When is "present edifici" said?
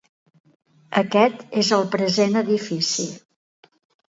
1.97-3.07